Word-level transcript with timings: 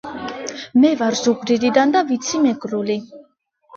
მე 0.85 0.93
ვარ 1.01 1.19
ზუგდიდიდან 1.21 1.93
და 1.97 2.03
ვიცი 2.13 2.43
მეგრული. 2.47 2.97